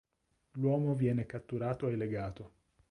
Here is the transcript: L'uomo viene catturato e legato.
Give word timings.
L'uomo 0.53 0.95
viene 0.95 1.27
catturato 1.27 1.87
e 1.87 1.95
legato. 1.95 2.53